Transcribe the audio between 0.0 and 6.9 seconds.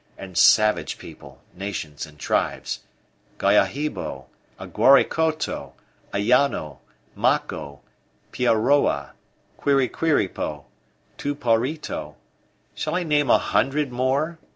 And savage people, nations and tribes Guahibo, Aguaricoto, Ayano,